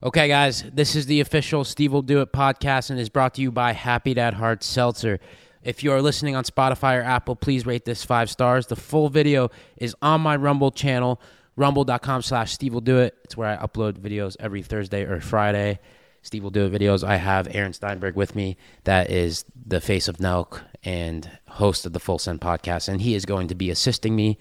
[0.00, 3.42] Okay, guys, this is the official Steve Will Do It podcast and is brought to
[3.42, 5.18] you by Happy Dad Hard Seltzer.
[5.64, 8.68] If you are listening on Spotify or Apple, please rate this five stars.
[8.68, 11.20] The full video is on my Rumble channel,
[11.56, 13.16] rumble.com slash Steve Will Do It.
[13.24, 15.80] It's where I upload videos every Thursday or Friday.
[16.22, 17.02] Steve Will Do It videos.
[17.02, 21.92] I have Aaron Steinberg with me, that is the face of Nelk and host of
[21.92, 24.38] the Full Send podcast, and he is going to be assisting me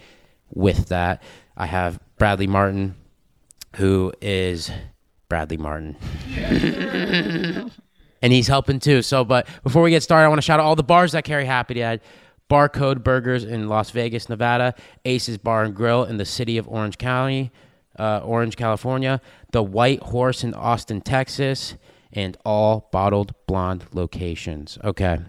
[0.52, 1.24] with that.
[1.56, 2.94] I have Bradley Martin,
[3.78, 4.70] who is
[5.30, 5.96] Bradley Martin.
[8.22, 9.02] and he's helping too.
[9.02, 11.24] So, but before we get started, I want to shout out all the bars that
[11.24, 12.02] carry Happy Dad.
[12.50, 14.74] Barcode Burgers in Las Vegas, Nevada.
[15.06, 17.52] Aces Bar and Grill in the city of Orange County,
[18.00, 19.22] uh, Orange, California.
[19.52, 21.76] The White Horse in Austin, Texas.
[22.14, 24.78] And all bottled blonde locations.
[24.84, 25.20] Okay.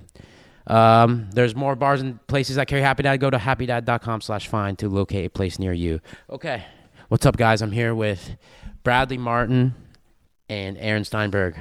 [0.69, 3.17] Um, there's more bars and places that carry Happy Dad.
[3.19, 6.01] Go to happydad.com slash find to locate a place near you.
[6.31, 6.65] Okay.
[7.09, 7.63] What's up, guys?
[7.63, 8.37] I'm here with
[8.85, 9.75] Bradley Martin
[10.49, 11.57] and Aaron Steinberg.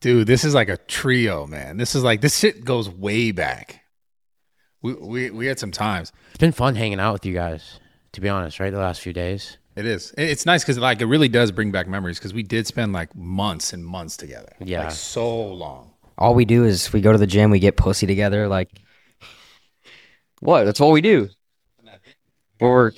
[0.00, 1.76] Dude, this is like a trio, man.
[1.76, 3.80] This is like this shit goes way back.
[4.82, 6.12] We we we had some times.
[6.30, 7.78] It's been fun hanging out with you guys,
[8.12, 8.70] to be honest, right?
[8.70, 9.58] The last few days.
[9.76, 10.12] It is.
[10.18, 13.14] It's nice because like it really does bring back memories because we did spend like
[13.14, 14.52] months and months together.
[14.60, 14.84] Yeah.
[14.84, 15.92] like so long.
[16.18, 18.48] all we do is we go to the gym, we get pussy together.
[18.48, 18.68] Like,
[20.40, 20.64] what?
[20.64, 21.28] That's all we do.
[22.60, 22.92] We're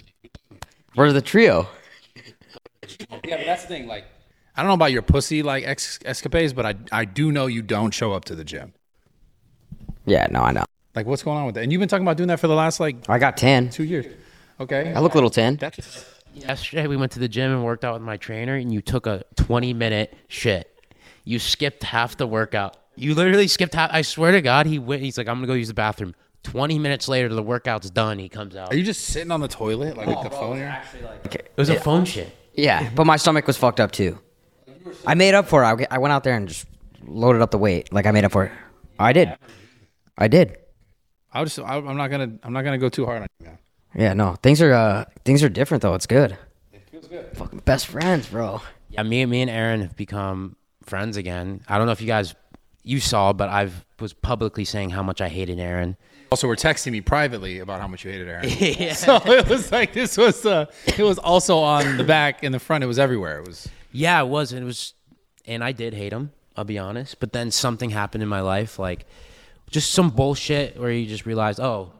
[0.96, 1.68] we're the trio.
[2.16, 3.86] Yeah, but that's the thing.
[3.86, 4.04] Like,
[4.56, 7.62] I don't know about your pussy like ex- escapades, but I I do know you
[7.62, 8.72] don't show up to the gym.
[10.06, 10.64] Yeah, no, I know.
[10.94, 11.62] Like, what's going on with that?
[11.62, 13.70] And you've been talking about doing that for the last like I got ten.
[13.70, 14.06] two years.
[14.60, 14.92] Okay.
[14.94, 15.56] I look a little ten.
[15.56, 18.82] That's Yesterday, we went to the gym and worked out with my trainer, and you
[18.82, 20.68] took a 20 minute shit.
[21.22, 22.76] You skipped half the workout.
[22.96, 23.90] You literally skipped half.
[23.92, 25.00] I swear to God, he went.
[25.02, 26.14] He's like, I'm gonna go use the bathroom.
[26.42, 28.18] 20 minutes later, the workout's done.
[28.18, 28.72] He comes out.
[28.72, 30.82] Are you just sitting on the toilet like with the oh, phone here?
[31.24, 32.36] It was a phone shit.
[32.52, 34.18] Yeah, but my stomach was fucked up too.
[35.06, 35.66] I made up for it.
[35.66, 36.66] I- I went out there and just
[37.06, 37.92] loaded up the weight.
[37.92, 38.52] Like I made up for it.
[38.98, 39.34] I did.
[40.16, 40.56] I did.
[41.32, 43.46] I was just, I, I'm not gonna I'm not gonna go too hard on you.
[43.46, 43.58] Man.
[43.96, 44.36] Yeah, no.
[44.42, 45.94] Things are uh things are different though.
[45.94, 46.36] It's good.
[46.72, 47.36] It feels good.
[47.36, 48.60] Fucking best friends, bro.
[48.88, 51.62] Yeah, me, and me and Aaron have become friends again.
[51.68, 52.34] I don't know if you guys
[52.84, 55.96] you saw, but I was publicly saying how much I hated Aaron.
[56.30, 58.48] Also, were texting me privately about how much you hated Aaron.
[58.94, 62.58] So it was like this was uh, it was also on the back in the
[62.60, 62.84] front.
[62.84, 63.40] It was everywhere.
[63.40, 64.52] It was Yeah, it was.
[64.52, 64.92] It was,
[65.46, 66.32] and I did hate him.
[66.56, 67.20] I'll be honest.
[67.20, 69.06] But then something happened in my life, like
[69.70, 71.92] just some bullshit where you just realize, oh,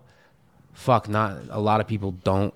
[0.72, 2.53] fuck, not a lot of people don't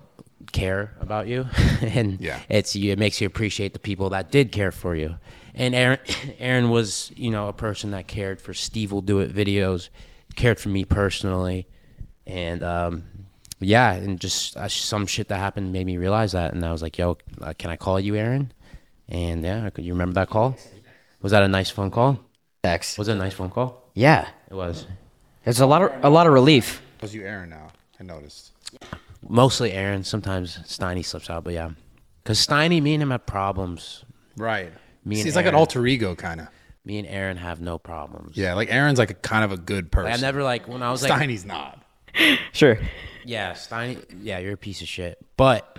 [0.51, 1.45] care about you,
[1.81, 2.39] and Yeah.
[2.49, 2.91] it's you.
[2.91, 5.15] It makes you appreciate the people that did care for you.
[5.55, 5.99] And Aaron,
[6.39, 9.89] Aaron was, you know, a person that cared for Steve will do it videos,
[10.35, 11.67] cared for me personally,
[12.25, 13.03] and um,
[13.59, 16.81] yeah, and just uh, some shit that happened made me realize that, and I was
[16.81, 18.51] like, yo, uh, can I call you Aaron?
[19.09, 20.55] And yeah, you remember that call?
[21.21, 22.19] Was that a nice phone call?
[22.63, 22.97] X.
[22.97, 23.89] Was it a nice phone call?
[23.95, 24.27] Yeah.
[24.49, 24.85] It was.
[25.45, 26.81] It's a lot of a lot of relief.
[27.01, 27.69] was you Aaron now?
[27.99, 28.51] I noticed.
[29.27, 30.03] Mostly Aaron.
[30.03, 31.71] Sometimes Steiny slips out, but yeah.
[32.23, 34.05] Because Steiny, me and him have problems.
[34.37, 34.71] Right.
[35.03, 35.59] Me See, and it's like an Aaron.
[35.59, 36.47] alter ego kind of.
[36.85, 38.37] Me and Aaron have no problems.
[38.37, 40.11] Yeah, like Aaron's like a kind of a good person.
[40.13, 41.83] I never like when I was like, Steiny's not.
[42.53, 42.77] Sure.
[43.23, 45.17] yeah, Steiny, yeah, you're a piece of shit.
[45.37, 45.77] But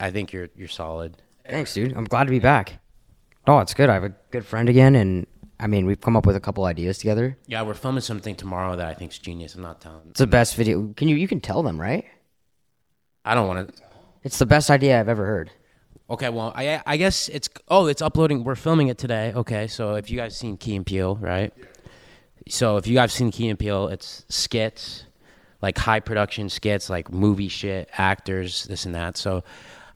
[0.00, 1.16] I think you're you're solid.
[1.48, 1.92] Thanks, dude.
[1.96, 2.78] I'm glad to be back.
[3.46, 3.90] Oh, it's good.
[3.90, 5.26] I have a good friend again, and
[5.58, 7.36] I mean, we've come up with a couple ideas together.
[7.46, 9.54] Yeah, we're filming something tomorrow that I think's genius.
[9.54, 10.00] I'm not telling.
[10.10, 10.92] It's the best video.
[10.96, 12.04] Can you you can tell them, right?
[13.24, 13.82] I don't want to.
[14.22, 15.50] It's the best idea I've ever heard.
[16.10, 18.44] Okay, well, I I guess it's oh, it's uploading.
[18.44, 19.32] We're filming it today.
[19.34, 21.52] Okay, so if you guys seen Key and Peele, right?
[22.48, 25.06] So if you guys seen Key and Peele, it's skits,
[25.60, 29.16] like high production skits, like movie shit, actors, this and that.
[29.16, 29.44] So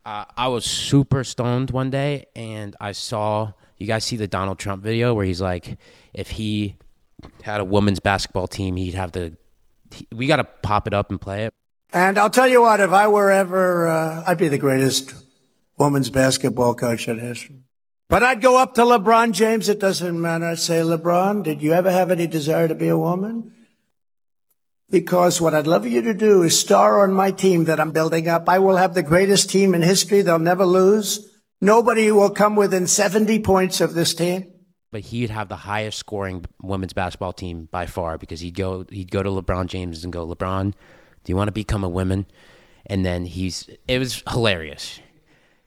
[0.06, 4.58] uh, I was super stoned one day, and I saw you guys see the Donald
[4.58, 5.76] Trump video where he's like,
[6.14, 6.76] if he
[7.42, 9.36] had a women's basketball team, he'd have the.
[9.92, 11.54] he- we got to pop it up and play it.
[11.92, 15.12] And I'll tell you what, if I were ever, uh, I'd be the greatest
[15.78, 17.62] women's basketball coach in history.
[18.08, 19.68] But I'd go up to LeBron James.
[19.68, 20.44] It doesn't matter.
[20.46, 23.52] I'd say, LeBron, did you ever have any desire to be a woman?
[24.90, 28.28] Because what I'd love you to do is star on my team that I'm building
[28.28, 28.48] up.
[28.48, 30.22] I will have the greatest team in history.
[30.22, 31.28] They'll never lose.
[31.60, 34.52] Nobody will come within 70 points of this team.
[34.92, 39.10] but he'd have the highest scoring women's basketball team by far because he'd go he'd
[39.10, 40.72] go to LeBron James and go, LeBron,
[41.24, 42.24] do you want to become a woman?
[42.86, 45.00] And then he's it was hilarious.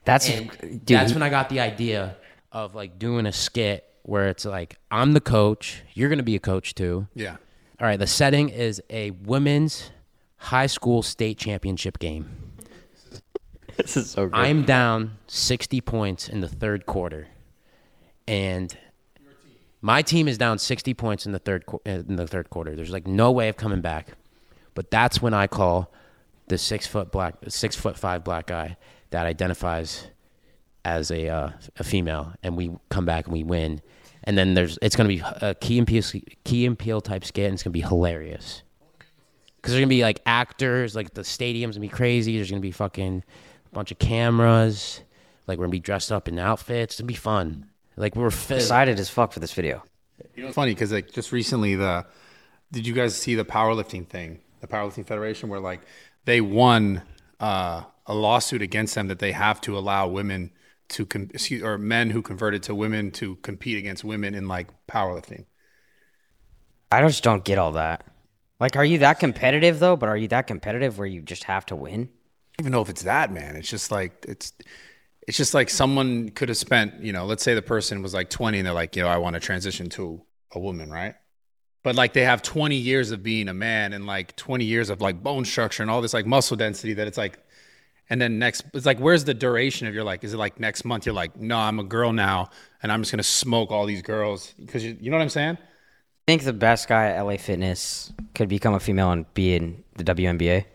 [0.05, 0.85] That's dude.
[0.87, 2.15] that's when I got the idea
[2.51, 6.39] of like doing a skit where it's like I'm the coach, you're gonna be a
[6.39, 7.07] coach too.
[7.13, 7.35] Yeah.
[7.79, 9.91] All right, the setting is a women's
[10.37, 12.27] high school state championship game.
[13.77, 14.35] this is so good.
[14.37, 17.27] I'm down 60 points in the third quarter.
[18.27, 18.75] and
[19.81, 22.75] my team is down 60 points in the third qu- uh, in the third quarter.
[22.75, 24.09] There's like no way of coming back.
[24.75, 25.89] But that's when I call
[26.49, 28.75] the six foot black, six foot five black guy
[29.11, 30.07] that identifies
[30.83, 33.81] as a uh, a female, and we come back and we win.
[34.29, 36.03] And then there's it's gonna be a key and Peele,
[36.43, 38.61] key and Peele type skit, and it's gonna be hilarious.
[39.63, 42.35] Cause there's gonna be like actors, like the stadium's gonna be crazy.
[42.35, 43.23] There's gonna be fucking
[43.71, 45.01] a bunch of cameras.
[45.47, 46.93] Like we're gonna be dressed up in outfits.
[46.93, 47.71] It's gonna be fun.
[47.97, 48.57] Like we're fit.
[48.57, 49.81] Excited as fuck for this video.
[50.35, 52.05] You know, it's funny because like just recently, the
[52.71, 55.81] did you guys see the powerlifting thing, the powerlifting federation, where like
[56.25, 57.01] they won
[57.39, 60.51] uh, a lawsuit against them that they have to allow women
[60.89, 64.67] to com- excuse, or men who converted to women to compete against women in like
[64.87, 65.45] powerlifting.
[66.91, 68.05] I just don't get all that.
[68.59, 69.95] Like, are you that competitive though?
[69.95, 72.01] But are you that competitive where you just have to win?
[72.01, 73.55] I don't even know if it's that man.
[73.55, 74.53] It's just like it's
[75.27, 78.29] it's just like someone could have spent, you know, let's say the person was like
[78.31, 81.13] 20 and they're like, you know, I want to transition to a woman, right?
[81.83, 85.01] But like they have 20 years of being a man and like 20 years of
[85.01, 87.39] like bone structure and all this like muscle density that it's like
[88.09, 90.83] and then next it's like where's the duration of your like is it like next
[90.85, 92.49] month you're like no i'm a girl now
[92.81, 95.57] and i'm just gonna smoke all these girls because you, you know what i'm saying
[95.61, 99.83] I think the best guy at LA Fitness could become a female and be in
[99.95, 100.65] the WNBA.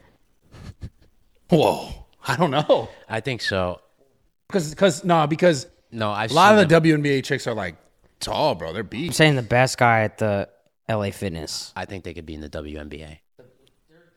[1.51, 3.81] whoa i don't know I think so.
[4.49, 7.03] because because no because No, I've a lot of the them.
[7.03, 7.77] WNBA chicks are like
[8.19, 10.49] tall bro they're I'm saying the best guy at the
[10.89, 11.73] LA Fitness.
[11.77, 13.19] I think they could be in the WNBA.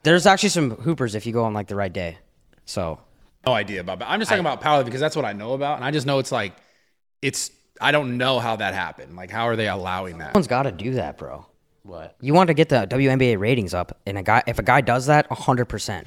[0.04, 2.18] There's actually some hoopers if you go on like the right day.
[2.66, 3.00] So
[3.48, 5.76] no idea about but i'm just talking about powerlifting because that's what i know about
[5.78, 6.54] and i just know it's like
[7.22, 7.52] it's
[7.82, 10.72] i don't know how that happened like how are they allowing that someone's got to
[10.72, 11.46] do that, bro.
[11.84, 12.18] What?
[12.20, 15.06] You want to get the WNBA ratings up, and a guy if a guy does
[15.06, 16.06] that, hundred percent,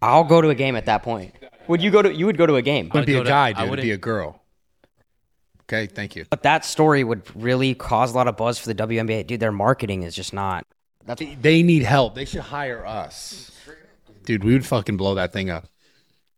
[0.00, 1.34] I'll go to a game at that point.
[1.68, 2.10] Would you go to?
[2.14, 3.84] You would go to a game, it would be a guy I dude it'd wouldn't-
[3.84, 4.40] be a girl
[5.64, 8.74] okay thank you but that story would really cause a lot of buzz for the
[8.74, 9.26] WNBA.
[9.26, 10.66] Dude, their marketing is just not.
[11.04, 13.50] That's they need help they should hire us
[14.24, 15.66] dude we would fucking blow that thing up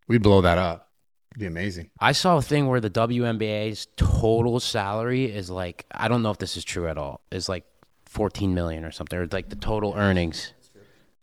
[0.09, 0.91] we'd blow that up
[1.33, 6.09] it'd be amazing I saw a thing where the WNBA's total salary is like I
[6.09, 7.21] don't know if this is true at all.
[7.31, 7.65] Is like
[8.07, 10.53] 14 million or something, or like the total earnings,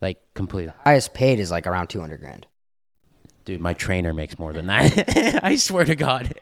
[0.02, 0.70] like complete.
[0.84, 2.46] highest paid is like around two hundred grand.
[3.46, 5.40] Dude, my trainer makes more than that.
[5.44, 6.36] I swear to God.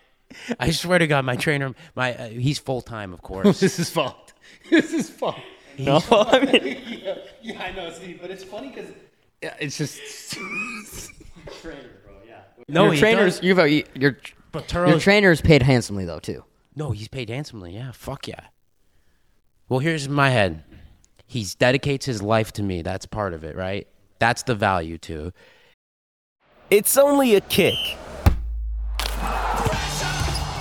[0.59, 3.59] I swear to God, my trainer, my uh, he's full time, of course.
[3.61, 4.33] this is fucked
[4.69, 5.39] this is fucked
[5.77, 7.01] No, I mean,
[7.41, 8.91] yeah i know steve but it's funny because
[9.41, 10.37] yeah, it's just
[12.67, 13.43] no, your he trainers, does.
[13.43, 14.17] you've uh, you- your
[14.51, 16.43] But your Turo's, trainer is paid handsomely though too.
[16.75, 17.73] no, he's paid handsomely.
[17.75, 18.47] Yeah, fuck yeah.
[19.69, 20.63] Well, here's my head.
[21.27, 22.81] He dedicates his life to me.
[22.81, 23.87] That's part of it, right?
[24.19, 25.31] That's the value too.
[26.69, 27.75] It's only a kick,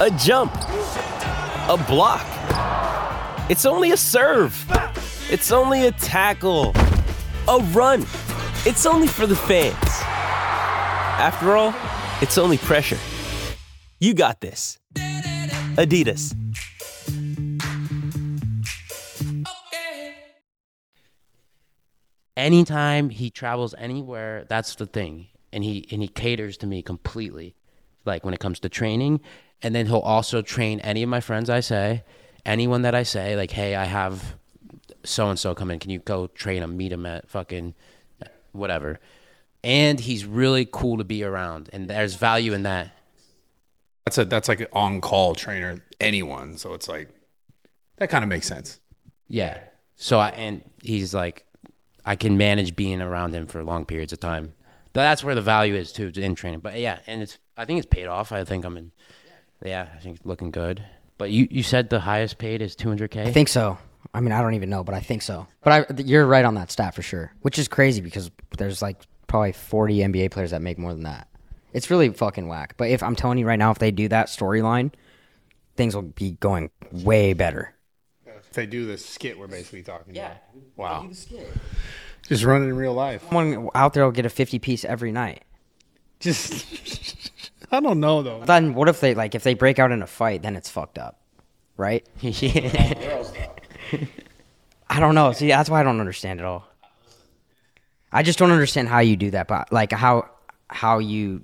[0.00, 2.26] a jump, a block.
[3.50, 4.54] It's only a serve.
[5.30, 6.72] It's only a tackle,
[7.48, 8.02] a run.
[8.66, 9.76] It's only for the fans.
[11.20, 11.72] After all,
[12.22, 12.98] it's only pressure.
[13.98, 14.78] You got this.
[15.76, 16.34] Adidas.
[22.40, 25.26] anytime he travels anywhere, that's the thing.
[25.52, 27.54] And he and he caters to me completely.
[28.04, 29.20] Like when it comes to training.
[29.62, 32.02] And then he'll also train any of my friends I say,
[32.46, 34.36] anyone that I say, like, hey, I have
[35.04, 35.78] so and so come in.
[35.78, 37.74] Can you go train him, meet him at fucking
[38.52, 38.98] whatever.
[39.62, 41.68] And he's really cool to be around.
[41.72, 42.92] And there's value in that.
[44.04, 47.10] that's a that's like an on-call trainer anyone so it's like
[47.98, 48.80] that kind of makes sense
[49.28, 49.58] Yeah.
[49.96, 51.44] So I and he's like,
[52.06, 54.54] I can manage being around him for long periods of time.
[54.94, 56.60] That's where the value is too in training.
[56.60, 58.32] But yeah, and it's I think it's paid off.
[58.32, 58.92] I think I'm in.
[59.62, 60.82] Yeah, I think it's looking good.
[61.18, 63.26] But you you said the highest paid is 200k.
[63.26, 63.76] I think so.
[64.14, 65.46] I mean, I don't even know, but I think so.
[65.62, 68.96] But I, you're right on that stat for sure, which is crazy because there's like
[69.30, 71.28] probably 40 NBA players that make more than that.
[71.72, 72.74] It's really fucking whack.
[72.76, 74.92] But if I'm telling you right now, if they do that storyline,
[75.76, 77.74] things will be going way better.
[78.26, 80.34] if they do the skit we're basically talking yeah
[80.76, 81.08] wow
[82.28, 85.12] just run it in real life Someone out there will get a 50 piece every
[85.12, 85.44] night.
[86.18, 87.30] just
[87.70, 90.06] i don't know though Then what if they like if they break out in a
[90.06, 91.20] fight, then it's fucked up,
[91.76, 92.04] right?
[94.88, 95.30] I don't know.
[95.32, 96.66] See, that's why I don't understand it all.
[98.12, 100.28] I just don't understand how you do that, but like how
[100.68, 101.42] how you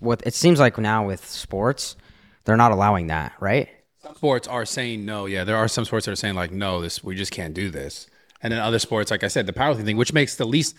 [0.00, 1.96] what it seems like now with sports,
[2.44, 3.68] they're not allowing that, right?
[4.14, 5.26] sports are saying no.
[5.26, 7.70] Yeah, there are some sports that are saying like no, this we just can't do
[7.70, 8.06] this.
[8.40, 10.76] And then other sports, like I said, the powerlifting thing, which makes the least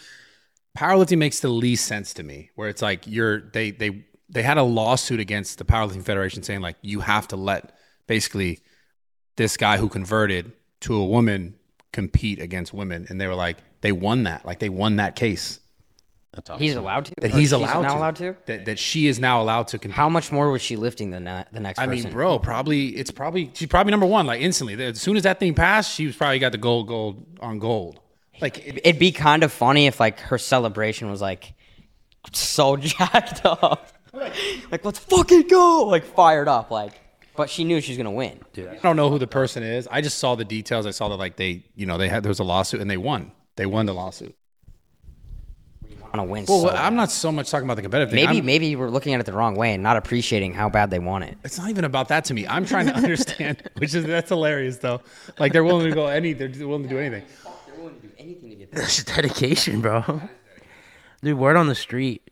[0.78, 2.52] powerlifting makes the least sense to me.
[2.56, 6.62] Where it's like you're they they they had a lawsuit against the powerlifting federation saying
[6.62, 7.74] like you have to let
[8.08, 8.60] basically
[9.36, 11.56] this guy who converted to a woman
[11.92, 15.60] compete against women, and they were like, they won that, like they won that case.
[16.34, 16.62] That's awesome.
[16.62, 17.14] He's allowed to.
[17.22, 17.98] That he's allowed now to.
[17.98, 18.36] allowed to.
[18.46, 19.96] That that she is now allowed to compete.
[19.96, 22.04] How much more was she lifting than that, the next I person?
[22.06, 24.28] mean, bro, probably it's probably she's probably number one.
[24.28, 27.26] Like instantly, as soon as that thing passed, she was probably got the gold, gold
[27.42, 28.00] on gold.
[28.42, 31.54] Like it, It'd be kind of funny if like her celebration was like
[32.32, 36.94] so jacked up, like let's fucking go, like fired up, like.
[37.36, 38.40] But she knew she was gonna win.
[38.54, 39.88] Dude, I don't know who the person is.
[39.90, 40.86] I just saw the details.
[40.86, 42.98] I saw that like they, you know, they had there was a lawsuit and they
[42.98, 43.32] won.
[43.60, 44.34] They won the lawsuit.
[46.02, 46.46] Want to win?
[46.48, 48.24] Well, so I'm not so much talking about the competitive thing.
[48.26, 50.90] Maybe I'm- maybe we're looking at it the wrong way and not appreciating how bad
[50.92, 51.38] they want it.
[51.44, 52.48] it's not even about that to me.
[52.48, 55.02] I'm trying to understand, which is that's hilarious though.
[55.40, 57.26] Like they're willing to go any, they're willing to do anything.
[57.68, 58.72] They're willing to do anything to get.
[58.72, 60.22] That's dedication, bro.
[61.22, 62.29] Dude, word on the street,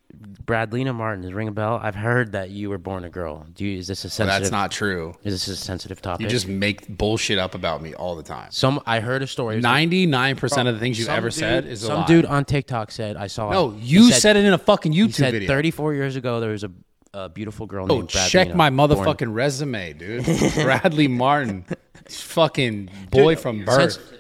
[0.47, 1.77] Bradlina Martin is ring a bell.
[1.83, 3.45] I've heard that you were born a girl.
[3.53, 4.41] Do you, is this a But sensitive?
[4.43, 5.13] that's not true.
[5.25, 6.23] Is this a sensitive topic?
[6.23, 8.49] You just make bullshit up about me all the time.
[8.51, 8.81] some.
[8.85, 9.59] I heard a story.
[9.59, 12.07] Ninety nine percent of the things you've ever dude- said is a some lie.
[12.07, 13.51] dude on TikTok said I saw.
[13.51, 15.47] no, you He said, it in a fucking YouTube said video.
[15.49, 16.71] 34 years ago there was a,
[17.13, 18.29] a beautiful girl Oh, named Bradlina.
[18.29, 20.23] check my born- motherfucking resume, dude.
[20.55, 21.65] Bradley Martin,
[22.07, 23.93] fucking boy from birth.
[23.93, 24.13] Sens-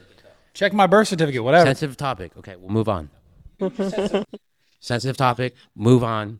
[0.53, 1.65] check my birth certificate, whatever.
[1.65, 2.33] sensitive topic.
[2.37, 3.09] Okay, we'll move on.
[4.79, 5.55] sensitive topic.
[5.75, 6.39] Move on.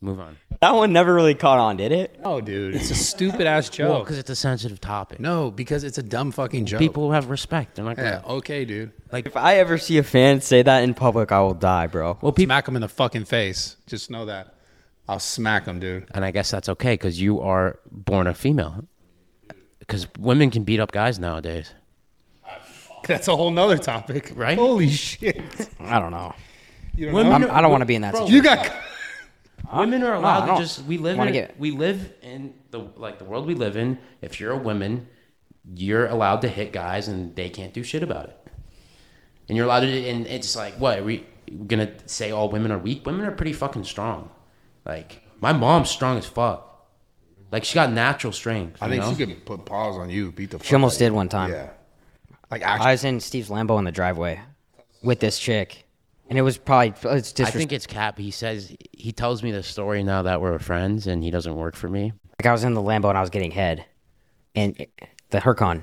[0.00, 0.36] Move on.
[0.60, 2.18] That one never really caught on, did it?
[2.22, 4.04] Oh, dude, it's a stupid ass Well, joke.
[4.04, 5.20] because it's a sensitive topic.
[5.20, 6.78] no, because it's a dumb fucking joke.
[6.80, 7.74] People have respect.
[7.76, 8.34] They're not yeah, gonna.
[8.36, 8.92] okay, dude.
[9.10, 12.18] Like if I ever see a fan say that in public, I will die, bro.
[12.20, 13.76] Well, people, Smack him in the fucking face.
[13.86, 14.54] Just know that.
[15.08, 16.08] I'll smack him, dude.
[16.12, 18.86] and I guess that's okay because you are born a female.
[19.78, 21.72] Because women can beat up guys nowadays.
[23.08, 24.58] That's a whole nother topic, Right?
[24.58, 25.42] Holy shit!
[25.80, 26.34] I don't know.
[26.94, 27.48] You don't Women know?
[27.48, 28.34] I'm, I don't want to be in that situation.
[28.34, 28.72] You got.
[29.74, 33.18] Women are allowed I to just we live in get- we live in the like
[33.18, 33.98] the world we live in.
[34.22, 35.08] If you're a woman,
[35.74, 38.48] you're allowed to hit guys and they can't do shit about it.
[39.48, 41.26] And you're allowed to and it's like what are we
[41.66, 43.04] gonna say all women are weak?
[43.06, 44.30] Women are pretty fucking strong.
[44.84, 46.86] Like my mom's strong as fuck.
[47.50, 48.80] Like she got natural strength.
[48.80, 49.10] I you think know?
[49.10, 50.58] she could put paws on you, beat the.
[50.62, 51.50] She almost did one time.
[51.50, 51.70] Yeah.
[52.50, 54.40] Like I was in Steve's Lambo in the driveway
[55.02, 55.84] with this chick,
[56.28, 58.18] and it was probably it's I think it's Cap.
[58.18, 61.74] He says he tells me the story now that we're friends and he doesn't work
[61.74, 62.12] for me.
[62.40, 63.84] Like I was in the Lambo and I was getting head,
[64.54, 64.90] and it-
[65.30, 65.82] the Huracan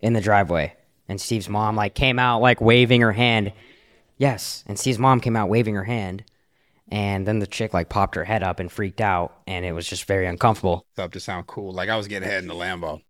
[0.00, 0.74] in the driveway,
[1.08, 3.52] and Steve's mom like came out like waving her hand.
[4.18, 6.24] Yes, and Steve's mom came out waving her hand,
[6.90, 9.86] and then the chick like popped her head up and freaked out, and it was
[9.86, 10.84] just very uncomfortable.
[10.98, 11.72] up to sound cool.
[11.72, 13.02] Like I was getting head in the Lambo.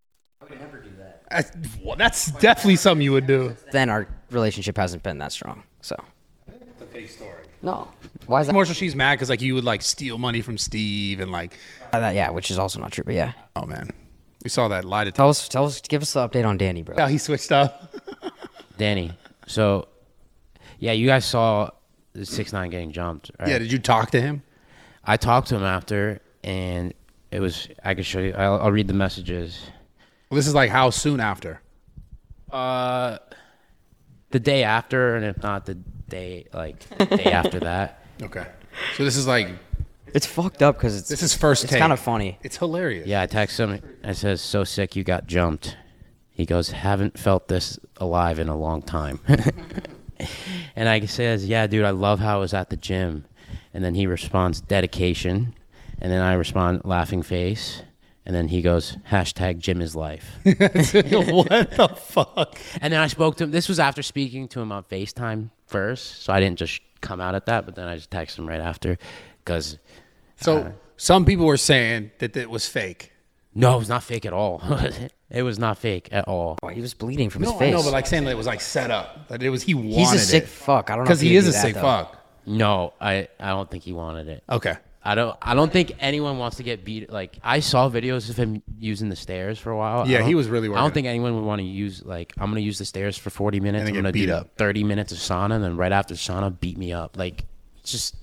[0.42, 0.90] I would never do
[1.30, 1.52] that.
[1.52, 3.56] That's, well, that's definitely something you would do.
[3.72, 5.62] Then our relationship hasn't been that strong.
[5.80, 5.96] So
[6.48, 7.32] It's a fake story.
[7.62, 7.88] no,
[8.26, 8.52] why is that?
[8.52, 11.56] Commercial, she's mad because like you would like steal money from Steve and like,
[11.92, 13.04] Uh, that- yeah, which is also not true.
[13.04, 13.90] But yeah, oh man,
[14.42, 16.82] we saw that lie to tell us, tell us, give us the update on Danny,
[16.82, 16.96] bro.
[16.96, 17.94] Yeah, he switched up.
[18.78, 19.12] Danny.
[19.46, 19.88] So
[20.78, 21.70] yeah, you guys saw
[22.12, 23.48] the six nine getting jumped, right?
[23.48, 24.42] Yeah, did you talk to him?
[25.04, 26.92] I talked to him after, and
[27.30, 27.68] it was.
[27.84, 28.32] I could show you.
[28.36, 29.60] I'll, I'll read the messages.
[30.30, 31.60] Well, this is like how soon after?
[32.50, 33.18] Uh,
[34.30, 36.78] the day after, and if not the day like
[37.10, 38.02] day after that.
[38.22, 38.46] Okay,
[38.96, 39.46] so this is like
[40.14, 41.80] It's fucked up because it's this is first It's take.
[41.80, 42.38] kind of funny.
[42.42, 43.06] It's hilarious.
[43.06, 43.78] Yeah, I text him.
[44.02, 45.76] I says, "So sick, you got jumped."
[46.30, 49.20] He goes, "Haven't felt this alive in a long time."
[50.76, 53.26] and I says, "Yeah, dude, I love how I was at the gym."
[53.74, 55.54] And then he responds, "Dedication."
[56.00, 57.82] And then I respond, laughing face.
[58.26, 60.28] And then he goes, hashtag gym is life.
[60.42, 60.56] what
[61.70, 62.58] the fuck?
[62.80, 63.52] And then I spoke to him.
[63.52, 66.22] This was after speaking to him on FaceTime first.
[66.24, 68.60] So I didn't just come out at that, but then I just texted him right
[68.60, 68.98] after.
[69.44, 69.78] Because,
[70.40, 73.12] So uh, some people were saying that it was fake.
[73.54, 74.60] no, it was not fake at all.
[75.30, 76.58] it was not fake at all.
[76.64, 77.72] Oh, he was bleeding from No, his face.
[77.74, 79.28] know, but like saying that it was like set up.
[79.28, 80.48] That it was he wanted He's a sick it.
[80.48, 80.90] fuck.
[80.90, 81.80] I don't know because he he'd is a that, sick though.
[81.82, 82.24] fuck.
[82.44, 84.42] No, I, I don't think he wanted it.
[84.50, 84.74] Okay.
[85.06, 87.10] I don't I don't think anyone wants to get beat.
[87.10, 90.08] Like I saw videos of him using the stairs for a while.
[90.08, 92.60] Yeah, he was really I don't think anyone would want to use like I'm gonna
[92.60, 93.80] use the stairs for 40 minutes.
[93.80, 94.50] And then I'm gonna beat do up.
[94.56, 97.16] 30 minutes of sauna, and then right after sauna, beat me up.
[97.16, 97.44] Like
[97.80, 98.16] it's just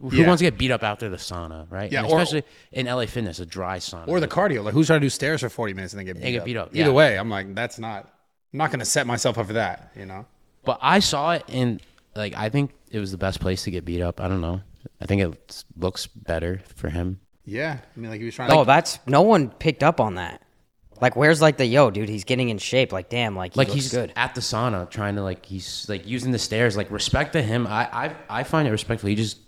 [0.00, 0.26] who Yeah.
[0.26, 1.92] wants to get beat up after the sauna, right?
[1.92, 4.08] Yeah, And or- especially in LA Fitness, a dry sauna.
[4.08, 4.64] Or the cardio.
[4.64, 6.44] Like who's trying to do stairs for 40 minutes and then get beat get up?
[6.44, 6.94] beat up, Either yeah.
[6.94, 8.10] way, I'm like, that's not.
[8.52, 9.92] I'm not gonna set myself up for that.
[9.96, 10.26] You know.
[10.64, 11.82] But I saw it, and
[12.16, 14.20] like I think it was the best place to get beat up.
[14.20, 14.62] I don't know.
[15.04, 17.20] I think it looks better for him.
[17.44, 17.78] Yeah.
[17.96, 18.50] I mean, like he was trying.
[18.50, 20.42] Oh, to, that's no one picked up on that.
[21.00, 22.08] Like, where's like the yo, dude?
[22.08, 22.92] He's getting in shape.
[22.92, 24.12] Like, damn, like, he like looks he's good.
[24.16, 27.66] at the sauna trying to like he's like using the stairs like respect to him
[27.66, 29.38] i i, I find it respectful he just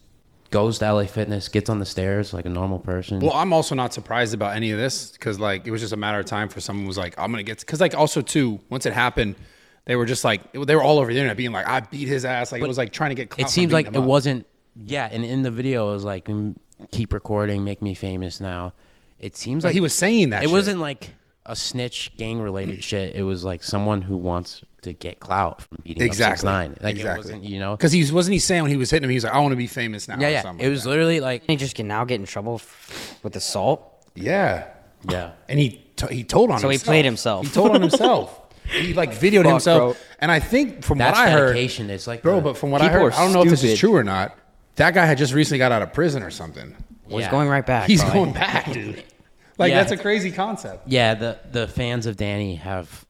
[0.51, 3.21] goes to LA Fitness, gets on the stairs like a normal person.
[3.21, 5.97] Well, I'm also not surprised about any of this because like it was just a
[5.97, 8.87] matter of time for someone was like, I'm gonna get because like also too once
[8.87, 9.37] it happened,
[9.85, 12.25] they were just like they were all over the internet being like, I beat his
[12.25, 12.53] ass.
[12.53, 13.31] Like it was like trying to get.
[13.31, 14.05] clout it from seems like it up.
[14.05, 14.47] wasn't.
[14.85, 16.55] Yeah, and in the video, it was like, mm,
[16.91, 18.73] keep recording, make me famous now.
[19.19, 20.43] It seems But like he was saying that.
[20.43, 20.53] It shit.
[20.53, 21.11] wasn't like
[21.47, 23.15] a snitch gang related shit.
[23.15, 26.77] It was like someone who wants to get clout from beating exactly up six nine.
[26.83, 27.21] Like exactly.
[27.21, 27.75] it wasn't, you know.
[27.77, 29.53] because he wasn't he saying when he was hitting him, he was like, I want
[29.53, 30.19] to be famous now.
[30.21, 30.43] Yeah, or yeah.
[30.43, 30.91] something It like was that.
[30.91, 33.83] literally like, He just can now get in trouble f- with assault.
[34.15, 34.67] yeah,
[35.09, 35.33] yeah.
[35.49, 36.75] and he t- he told on himself.
[36.75, 37.47] So he played himself.
[37.47, 38.41] He told on himself.
[38.71, 40.07] he like videoed Fuck, himself, bro.
[40.21, 41.89] and I think from That's what I heard, dedication.
[41.91, 42.41] It's like, bro.
[42.43, 44.37] But from what I heard, are I don't know if this is true or not.
[44.77, 46.75] That guy had just recently got out of prison or something.
[47.09, 47.31] Well, he's Yeah.
[47.31, 47.87] going right back.
[47.89, 48.21] He's probably.
[48.21, 49.03] going back, dude.
[49.59, 49.79] Like Yeah.
[49.81, 50.87] that's a crazy concept.
[50.87, 53.07] yeah, the the fans of Danny have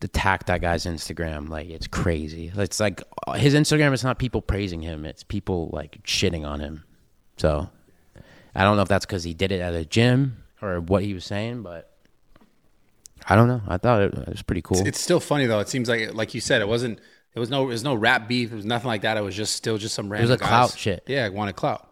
[0.00, 1.50] attacked that guy's Instagram.
[1.50, 2.50] Like it's crazy.
[2.56, 5.04] It's like uh, his Instagram is not people praising him.
[5.04, 6.84] It's people like shitting on him.
[7.36, 7.68] So
[8.54, 11.12] I don't know if that's because he did it at a gym or what he
[11.12, 11.90] was saying, but
[13.28, 13.60] I don't know.
[13.68, 14.78] I thought it, it was pretty cool.
[14.86, 15.60] It's still funny though.
[15.60, 17.00] It seems like, like you said, it wasn't.
[17.36, 17.64] It was no.
[17.64, 18.50] It was no rap beef.
[18.50, 19.16] It was nothing like that.
[19.18, 20.30] It was just still just some random.
[20.30, 20.48] It was a guys.
[20.48, 21.04] clout shit.
[21.06, 21.86] Yeah, I wanted clout.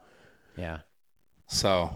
[0.56, 0.78] yeah.
[1.48, 1.94] So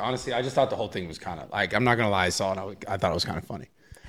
[0.00, 1.74] honestly, I just thought the whole thing was kind of like.
[1.74, 2.26] I'm not gonna lie.
[2.26, 2.84] I saw it.
[2.88, 3.66] I, I thought it was kind of funny.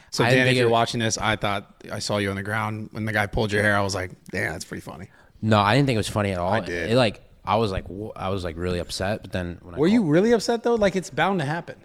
[0.10, 2.44] So I Dan, if you're it- watching this, I thought I saw you on the
[2.44, 3.76] ground when the guy pulled your hair.
[3.76, 5.10] I was like, damn, that's pretty funny.
[5.42, 6.54] No, I didn't think it was funny at all.
[6.54, 6.92] I did.
[6.92, 9.78] It, like I was like wh- I was like really upset, but then when I
[9.78, 10.76] Were you called- really upset though?
[10.76, 11.76] Like it's bound to happen.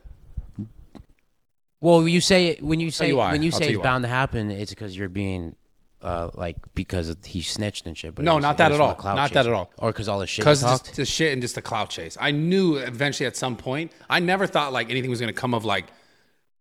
[1.81, 4.09] Well, you say when you say you when you I'll say you it's bound to
[4.09, 5.57] happen, it's because you're being
[6.03, 8.15] uh like because he snitched and shit.
[8.15, 8.89] But No, was- not that at all.
[8.89, 9.71] the clout Not that at all.
[9.79, 10.45] Or because all the shit.
[10.45, 12.17] Because he just the shit and just the clout chase.
[12.21, 13.93] I knew eventually at some point.
[14.09, 15.87] I never thought like anything was gonna come of like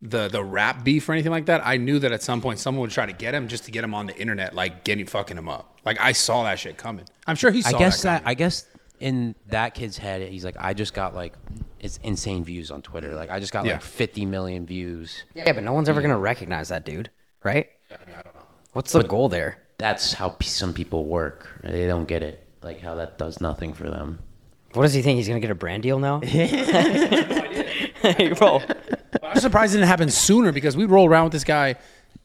[0.02, 1.62] the the rap beef or anything like that.
[1.66, 3.84] I knew that at some point someone would try to get him just to get
[3.84, 5.80] him on the internet, like getting fucking him up.
[5.86, 7.06] Like I saw that shit coming.
[7.28, 8.24] I'm sure he saw I guess that.
[8.24, 8.66] that, I guess
[9.00, 11.34] in that kid's head, he's like, I just got like
[11.80, 13.14] it's insane views on Twitter.
[13.16, 13.74] Like I just got Yeah.
[13.74, 15.24] like 50 million views.
[15.34, 17.10] Yeah, but no one's ever gonna recognize that dude,
[17.44, 17.70] right?
[18.80, 19.58] What's the goal there?
[19.78, 21.50] That's how p- some people work.
[21.66, 22.48] They don't get it.
[22.64, 24.20] Like how that does nothing for them.
[24.72, 25.18] What does he think?
[25.18, 26.20] He's gonna get a brand deal now?
[26.22, 28.62] hey, bro.
[29.22, 31.76] I'm surprised it didn't happen sooner because we roll around with this guy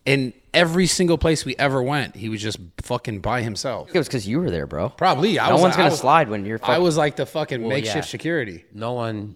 [0.07, 2.15] in every single place we ever went.
[2.15, 3.89] He was just fucking by himself.
[3.93, 4.91] It was because you were there, bro.
[4.91, 5.41] Probably.
[5.41, 6.61] I No was, one's I gonna was- slide when you're.
[6.63, 8.03] I was like the fucking makeshift yeah.
[8.03, 8.65] security.
[8.73, 9.35] No one,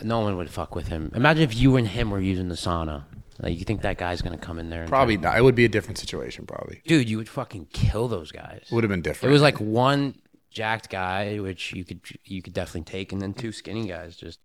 [0.00, 1.10] no one would fuck with him.
[1.12, 3.02] Imagine if you and him were using the sauna.
[3.42, 4.82] Like you think that guy's gonna come in there?
[4.82, 5.36] And Probably not.
[5.36, 6.46] It would be a different situation.
[6.46, 8.68] Probably dude, you would fucking kill those guys.
[8.70, 9.30] would have been different.
[9.30, 10.14] It was like one
[10.50, 14.16] jacked guy, which you could you could definitely take, and then two skinny guys.
[14.16, 14.38] Just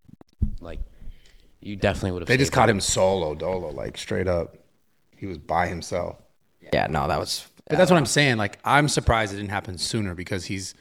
[0.59, 0.79] like
[1.59, 2.27] you definitely would have.
[2.27, 4.57] They just caught him solo dolo, like straight up.
[5.15, 6.17] He was by himself.
[6.73, 7.47] yeah, no, that was.
[7.69, 8.37] But that's what I'm saying.
[8.37, 10.73] Like I'm surprised it didn't happen sooner because he's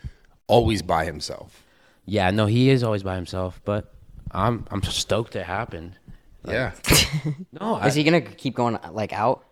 [0.46, 1.64] always by himself.
[2.06, 3.92] Yeah, no, he is always by himself, but
[4.30, 5.98] I'm I'm stoked it happened.
[6.46, 6.72] Yeah.
[7.60, 9.44] No, I, Is he gonna keep going like out?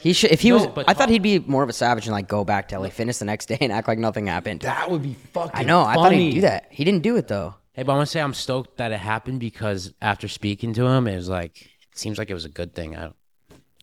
[0.00, 0.30] He should.
[0.32, 2.12] If he No, was, but I thought talk- he'd be more of a savage and
[2.12, 4.62] like go back to LA Fitness the next day and act like nothing happened.
[4.62, 5.82] that would be fucking I know.
[5.82, 6.66] I thought he'd do that.
[6.70, 7.54] He didn't do it though.
[7.74, 10.86] hey, but I want to say I'm stoked that it happened because after speaking to
[10.86, 12.96] him, it was like it seems like it was a good thing.
[12.96, 13.10] I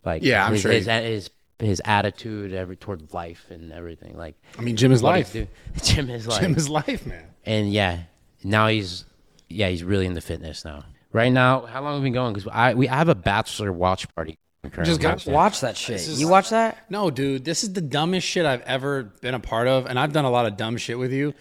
[0.04, 4.16] like Yeah, I'm his, sure his, he- his his attitude every toward life and everything.
[4.16, 5.32] Like I mean, gym is what life.
[5.32, 5.48] he's do-
[5.94, 6.40] gym is life.
[6.40, 7.24] gym is life, man.
[7.44, 8.00] and yeah,
[8.44, 9.04] now he's
[9.48, 10.84] yeah he's really into fitness now.
[11.16, 12.34] Right now, how long have we been going?
[12.34, 14.38] Because I we have a bachelor watch party.
[14.84, 15.32] Just got- currently.
[15.32, 15.96] Watch that shit.
[15.96, 16.76] is- you watch that?
[16.90, 20.12] No, dude, this is the dumbest shit I've ever been a part of, and I've
[20.12, 21.32] done a lot of dumb shit with you.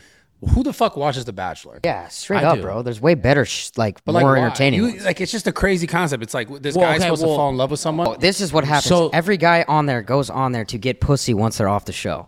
[0.54, 1.80] Who the fuck watches The Bachelor?
[1.84, 2.62] Yeah, straight I up, do.
[2.62, 2.84] bro.
[2.84, 4.40] There's way better, sh- like But, more why?
[4.40, 4.80] entertaining.
[4.80, 5.04] You- ones.
[5.06, 6.24] like it's just a crazy concept.
[6.24, 8.08] It's like this Well, guy's okay, supposed well- to fall in love with someone.
[8.08, 8.86] Oh, this is what happens.
[8.86, 11.92] So- Every guy on there goes on there to get pussy once they're off the
[11.94, 12.28] show.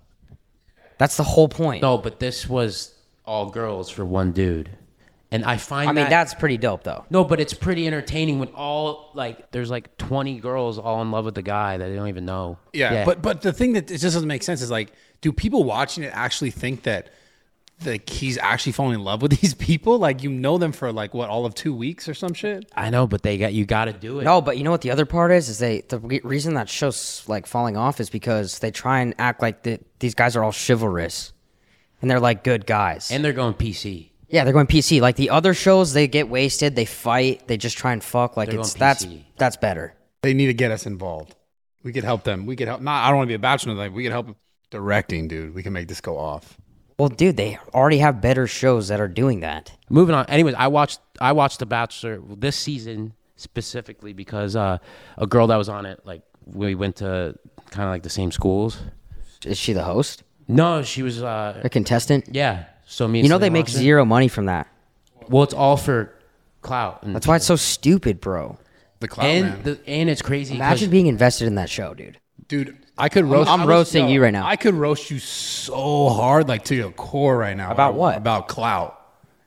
[0.97, 1.81] That's the whole point.
[1.81, 2.93] No, but this was
[3.25, 4.69] all girls for one dude,
[5.32, 7.06] and I find I mean, that- that's pretty dope, though.
[7.10, 11.26] No, but it's pretty entertaining when all like there's like 20 girls all in love
[11.26, 12.58] with the guy that they don't even know.
[12.74, 15.63] Yeah, but but the thing that it just doesn't make sense is like, do people
[15.63, 17.10] watching it actually think that
[17.86, 20.00] like he's actually falling in love with these people?
[20.00, 22.66] Like you know them for like what all of two weeks or some shit?
[22.76, 24.24] I know, but they got you got to do it.
[24.24, 25.50] No, but you know what the other part is?
[25.50, 29.13] Is they the re- reason that show's like falling off is because they try and
[29.20, 31.34] act like the, these guys are all chivalrous,
[32.02, 33.12] and they're like good guys.
[33.12, 34.10] and they're going PC.
[34.30, 35.02] Yeah, they're going PC.
[35.02, 38.38] Like the other shows, they get wasted, they fight, they just try and fuck.
[38.38, 39.24] Like They're it's going that's PC.
[39.38, 39.94] that's better.
[40.22, 41.36] They need to get us involved.
[41.84, 42.46] We could help them.
[42.46, 42.82] We could help.
[42.82, 43.74] Not I don't want to be a bachelor.
[43.74, 44.36] Like we could help them
[44.72, 45.54] directing, dude.
[45.56, 46.58] We can make this go off.
[47.00, 49.72] Well, dude, they already have better shows that are doing that.
[49.90, 50.26] Moving on.
[50.26, 54.80] Anyways, I watched I watched The Bachelor this season specifically because uh,
[55.18, 57.36] a girl that was on it like we went to
[57.70, 58.80] kind of like the same schools.
[59.46, 60.24] Is she the host?
[60.48, 62.30] No, she was uh A contestant?
[62.32, 63.80] yeah, So me, and You know they Celine make watched it.
[63.80, 64.67] zero money from that.
[65.30, 66.13] Well, it's all for
[66.62, 67.04] clout.
[67.04, 68.58] And, That's why it's so stupid, bro.
[69.02, 69.63] The cloud and man.
[69.63, 70.54] the, and it's crazy.
[70.54, 72.17] 'cause- Imagine being invested in that show, dude.
[72.47, 73.50] Dude, I could roast.
[73.50, 74.47] I'm I was- roasting yo, you right now.
[74.47, 77.71] I could roast you so hard, like to your core right now.
[77.71, 78.15] About what?
[78.17, 79.00] About clout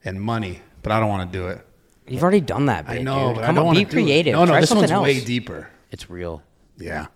[0.04, 1.66] and money, but I don't want to do it.
[2.06, 3.36] You've already done that, bit, I know, dude.
[3.36, 4.02] but Come I don't on, want be to do it.
[4.04, 4.32] creative.
[4.34, 5.04] No, no, Try this something one's else.
[5.04, 5.68] way deeper.
[5.90, 6.42] it's real.
[6.76, 7.06] Yeah,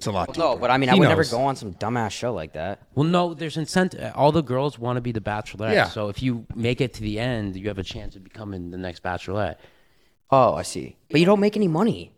[0.00, 0.38] it's a lot deeper.
[0.40, 1.30] No, but I mean, I He would never knows.
[1.30, 2.80] go on some dumbass show like that.
[2.94, 4.12] Well, no, there's incentive.
[4.14, 5.74] All the girls want to be the bachelorette.
[5.74, 5.88] Yeah.
[5.88, 8.78] So if you make it to the end, you have a chance of becoming the
[8.78, 9.56] next bachelorette.
[10.30, 10.96] Oh, I see.
[11.10, 12.12] But you don't make any money.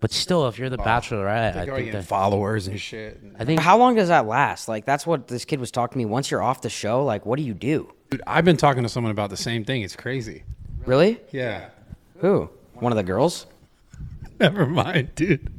[0.00, 3.20] But still, if you're the bachelorette, I think getting that, followers and shit.
[3.38, 4.68] I think How long does that last?
[4.68, 6.06] Like, that's what this kid was talking to me.
[6.06, 7.92] Once you're off the show, like, what do you do?
[8.08, 9.82] Dude, I've been talking to someone about the same thing.
[9.82, 10.44] It's crazy.
[10.86, 11.20] Really?
[11.30, 11.68] Yeah.
[12.20, 12.48] Who?
[12.72, 13.46] One of the girls?
[14.40, 15.52] Never mind, dude.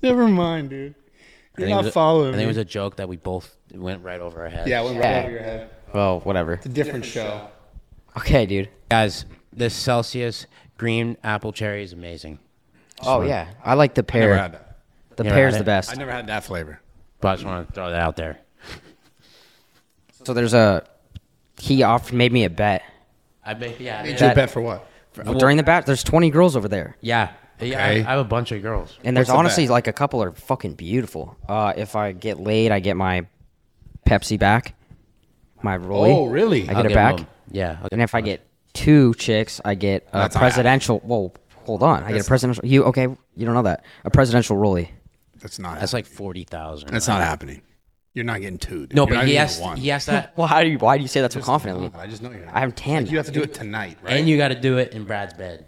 [0.02, 0.94] Never mind, dude.
[1.58, 2.44] You're think it not was a- following I think me.
[2.44, 4.66] it was a joke that we both went right over our head.
[4.68, 5.14] yeah, it went Yeah.
[5.16, 5.70] right over your head.
[5.92, 6.54] Well, whatever.
[6.54, 7.48] It's a different show.
[8.16, 8.68] Okay, dude.
[8.90, 10.46] guys, this Celsius
[10.78, 12.38] green apple cherry is amazing.
[13.02, 14.36] Oh yeah, I like the I never pear.
[14.38, 14.76] had that.
[15.16, 15.66] The Never pear's had the it?
[15.66, 15.90] best.
[15.90, 16.80] I never had that flavor.
[17.20, 18.38] But I just want to throw that out there.
[20.24, 20.84] So there's a
[21.58, 22.82] he offered made me a bet
[23.44, 24.26] I bet, yeah, Made yeah.
[24.26, 24.86] you a bet for what?
[25.38, 25.86] during the bat.
[25.86, 27.32] There's 20 girls over there, yeah,
[27.68, 27.84] yeah.
[27.84, 28.00] I, Okay.
[28.04, 28.96] I have a bunch of girls.
[29.04, 29.70] and there's What's the honestly bet?
[29.70, 31.36] like a couple are fucking beautiful.
[31.48, 33.26] Uh, if I get laid, I get my
[34.06, 34.74] Pepsi back,
[35.62, 36.14] my rollie.
[36.14, 36.68] Oh, really?
[36.68, 37.16] I I'll get it give back.
[37.18, 37.78] them- Yeah.
[37.82, 40.98] I'll And if I get two chicks, I get a That's not presidential.
[41.00, 41.32] Whoa,
[41.64, 42.02] hold on.
[42.04, 42.64] I get a presidential.
[42.66, 43.02] You okay?
[43.36, 44.88] You don't know that a presidential rollie.
[45.40, 45.80] That's not.
[45.80, 46.90] that's like forty thousand.
[46.90, 47.62] That's not happening.
[48.12, 48.86] You're not getting two.
[48.88, 48.94] Dude.
[48.96, 49.76] No, You're but not he even has one.
[49.76, 50.78] he has that, Well, how do you?
[50.78, 51.90] Why do you say that so confidently?
[51.94, 52.54] I just know you're not.
[52.56, 53.04] I have ten.
[53.04, 54.14] Like, you have to do it tonight, right?
[54.16, 55.64] and you got to do it in Brad's bed.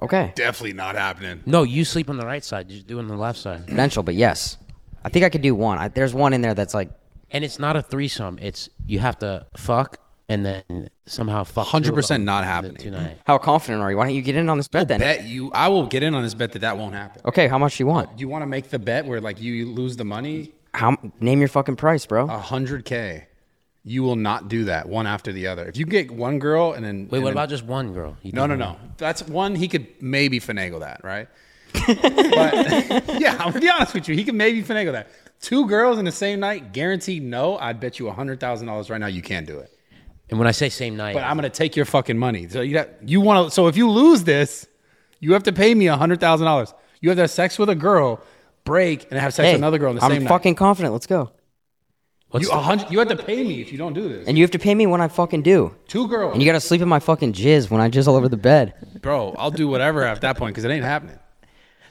[0.00, 1.42] Okay, definitely not happening.
[1.46, 2.70] No, you sleep on the right side.
[2.70, 3.64] You just do on the left side.
[3.66, 4.56] presidential, but yes,
[5.04, 5.78] I think I could do one.
[5.78, 6.90] I, there's one in there that's like
[7.30, 8.38] And it's not a threesome.
[8.40, 11.66] It's you have to fuck and then somehow fuck.
[11.70, 12.76] two 100% of not the happening.
[12.76, 13.18] two night.
[13.26, 13.96] How confident are you?
[13.96, 15.00] Why don't you get in on this bet then?
[15.00, 15.50] Bet you.
[15.52, 17.22] I will get in on this bet that that won't happen.
[17.24, 18.18] Okay, how much do you want?
[18.20, 20.52] You want to make the bet where like you lose the money?
[20.74, 22.24] How name your fucking price, bro?
[22.26, 23.27] A hundred k.
[23.88, 25.66] You will not do that one after the other.
[25.66, 28.18] If you get one girl and then Wait, and what then- about just one girl?
[28.22, 28.76] You No, no, no.
[28.98, 31.26] That's one he could maybe finagle that, right?
[31.72, 34.14] but yeah, I'm gonna be honest with you.
[34.14, 35.08] He can maybe finagle that.
[35.40, 37.56] Two girls in the same night, guaranteed no.
[37.56, 39.72] I'd bet you a hundred thousand dollars right now you can't do it.
[40.28, 42.48] And when I say same night, But I'm gonna take your fucking money.
[42.48, 43.54] So you got, you want to.
[43.54, 44.66] So if you lose this,
[45.20, 46.74] you have to pay me a hundred thousand dollars.
[47.00, 48.20] You have to have sex with a girl,
[48.64, 50.92] break, and have sex hey, with another girl in the I'm same fucking confident.
[50.92, 51.30] Let's go.
[52.30, 52.44] What's.
[52.44, 54.26] You, the- hundred, you have to pay me if you don't do this.
[54.28, 55.74] And you have to pay me when I fucking do.
[55.88, 58.28] Two girls, And you gotta sleep in my fucking jizz when I jizz all over
[58.28, 58.74] the bed.
[59.02, 59.34] bro.
[59.38, 61.18] I'll do whatever at that point because it ain't happening.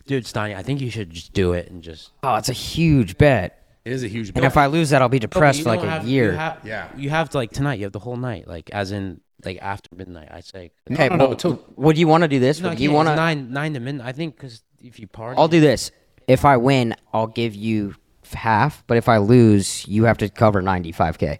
[0.05, 2.11] dude, Steiny, I think you should just do it and just.
[2.23, 3.63] Oh, it's a huge bet.
[3.85, 4.33] It is a huge.
[4.33, 4.43] Bet.
[4.43, 6.33] And if I lose that, I'll be depressed for like a have- you year.
[6.35, 6.89] have- Yeah.
[6.97, 7.75] You have to like tonight.
[7.79, 10.27] You have the whole night, like as in like after midnight.
[10.31, 10.71] I say.
[10.91, 12.59] Okay, no, no, well, till- would you want to do this?
[12.59, 13.21] No, Would you you want want to?
[13.21, 14.07] nine nine to midnight?
[14.07, 15.91] I think because if you party, I'll do this.
[16.27, 17.99] If I win, I'll give you f-
[18.33, 18.83] half.
[18.87, 21.39] But if I lose, you have to cover 95k.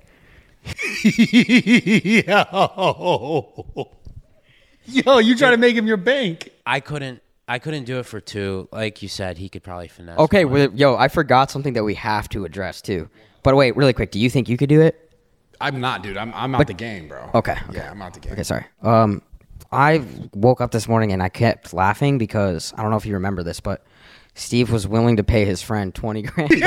[4.87, 6.49] Yo, yo, you try to make him your bank.
[6.65, 7.21] I couldn't.
[7.47, 8.67] I couldn't do it for two.
[8.73, 10.19] Like you said, he could probably finesse.
[10.19, 13.09] Okay, well, yo, I forgot something that we have to address too.
[13.43, 15.09] But wait, really quick, do you think you could do it?
[15.61, 16.17] I'm not, dude.
[16.17, 17.29] I'm, I'm out the game, bro.
[17.33, 17.77] Okay, okay.
[17.77, 18.33] Yeah, I'm out the game.
[18.33, 18.65] Okay, sorry.
[18.81, 19.21] Um,
[19.71, 23.13] I woke up this morning and I kept laughing because I don't know if you
[23.13, 23.85] remember this, but
[24.37, 26.51] Steve was willing to pay his friend 20 grand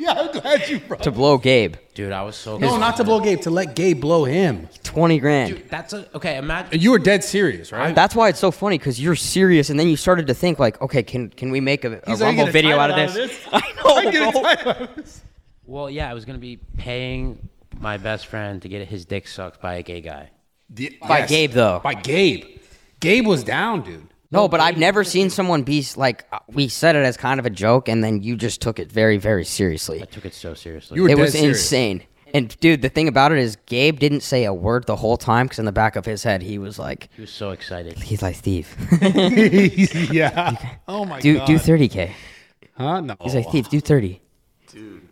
[0.00, 1.02] Yeah, I'm glad you brought.
[1.02, 1.74] to blow Gabe.
[1.94, 2.56] dude, I was so.
[2.56, 3.40] No, not to blow Gabe.
[3.42, 4.68] To let Gabe blow him.
[4.84, 5.54] 20 grand.
[5.56, 6.36] Dude, that's a okay.
[6.36, 6.80] Imagine.
[6.80, 7.92] You were dead serious, right?
[7.94, 10.80] That's why it's so funny because you're serious, and then you started to think like,
[10.80, 12.94] okay, can can we make a, a He's like, rumble "I get a video title
[12.94, 13.46] out of this?
[13.52, 14.30] I I get know.
[14.30, 14.42] bro.
[14.42, 15.24] title out of this.
[15.66, 17.48] Well, yeah, I was gonna be paying
[17.80, 20.30] my best friend to get his dick sucked by a gay guy.
[20.70, 21.80] The- By Gabe, though.
[21.82, 22.44] By Gabe.
[23.00, 24.06] Gabe was down, dude.
[24.30, 27.46] No, but I've never seen someone be like uh, we said it as kind of
[27.46, 30.02] a joke, and then you just took it very, very seriously.
[30.02, 30.96] I took it so seriously.
[30.96, 31.58] You were It dead was serious.
[31.58, 32.02] insane.
[32.34, 35.46] And dude, the thing about it is, Gabe didn't say a word the whole time
[35.46, 37.96] because in the back of his head, he was like, he was so excited.
[37.98, 38.68] he's like Steve,
[40.12, 40.54] yeah.
[40.86, 41.46] Oh my do god.
[41.46, 42.14] do thirty k.
[42.76, 43.00] Huh?
[43.00, 43.16] No.
[43.22, 44.20] He's like Steve, do thirty.
[44.70, 45.08] Dude,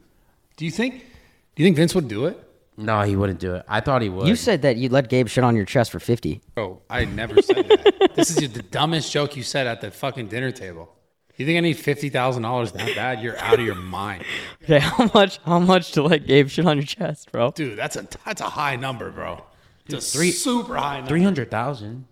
[0.58, 1.06] do you think?
[1.54, 2.38] Do you think Vince would do it?
[2.76, 3.64] No, he wouldn't do it.
[3.68, 4.26] I thought he would.
[4.28, 6.42] You said that you'd let Gabe shit on your chest for fifty.
[6.54, 8.10] Bro, I never said that.
[8.14, 10.92] this is the dumbest joke you said at the fucking dinner table.
[11.36, 13.22] You think I need fifty thousand dollars that bad?
[13.22, 14.24] You're out of your mind,
[14.62, 15.38] Okay, how much?
[15.44, 17.50] How much to let Gabe shit on your chest, bro?
[17.52, 17.78] dude.
[17.78, 19.42] That's a that's a high number, bro.
[19.86, 21.08] It's a three- super high number.
[21.08, 22.06] three hundred thousand.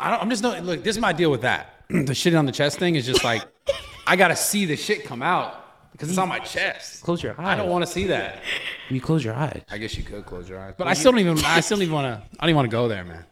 [0.00, 0.82] I don't, I'm just not look.
[0.84, 1.84] This is my deal with that.
[1.90, 3.44] the shit on the chest thing is just like
[4.06, 7.02] I gotta see the shit come out because it's on my chest.
[7.02, 7.46] Close your eyes.
[7.46, 8.42] I don't want to see that.
[8.88, 9.62] You close your eyes.
[9.70, 11.38] I guess you could close your eyes, but I still don't even.
[11.44, 12.22] I still don't even want to.
[12.38, 13.24] I don't even want to go there, man.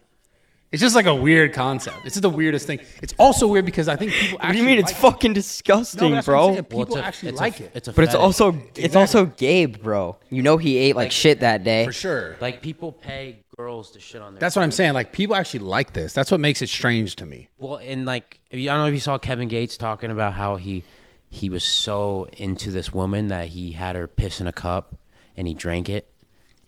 [0.73, 1.97] It's just like a weird concept.
[2.05, 2.81] It's just the weirdest thing.
[3.01, 4.38] It's also weird because I think people.
[4.38, 4.79] What do Actually you mean?
[4.81, 5.35] It's like fucking It.
[5.35, 6.53] disgusting, No, that's what I'm bro.
[6.55, 6.64] saying.
[6.64, 7.71] People Well, it's a- actually it's a- like it.
[7.75, 8.23] It's a But it's fetish.
[8.25, 10.19] also it's also Gabe, bro.
[10.29, 11.87] You know he ate like shit that day.
[11.87, 12.37] for sure.
[12.40, 14.40] like people pay girls to shit on their.
[14.40, 14.92] That's what I'm saying.
[14.92, 16.12] Like people actually like this.
[16.12, 17.49] That's what makes it strange to me.
[17.59, 20.83] Well, and like I don't know if you saw Kevin Gates talking about how he
[21.29, 24.95] he was so into this woman that he had her piss in a cup
[25.37, 26.09] and he drank it.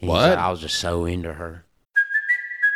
[0.01, 0.23] And he What?
[0.23, 1.64] said, I was just so into her.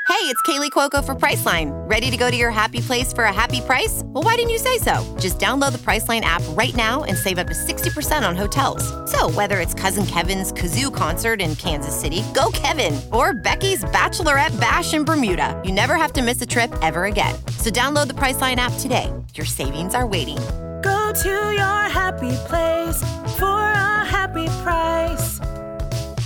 [0.09, 1.71] Hey, it's Kaley Cuoco for Priceline.
[1.89, 4.03] Ready to go to your happy place for a happy price?
[4.05, 5.17] Well, why didn't you say so?
[5.19, 8.83] Just download the Priceline app right now and save up to 60% on hotels.
[9.11, 14.59] So, whether it's Cousin Kevin's Kazoo concert in Kansas City, go Kevin, or Becky's Bachelorette
[14.61, 17.35] Bash in Bermuda, you never have to miss a trip ever again.
[17.59, 19.11] So, download the Priceline app today.
[19.35, 20.39] Your savings are waiting.
[20.83, 23.01] Go to your happy place
[23.39, 25.39] for a happy price.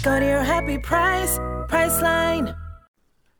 [0.03, 1.38] Go to your happy price,
[1.69, 2.57] Priceline.